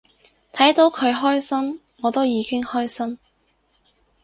[0.51, 3.19] 睇到佢開心我都已經開心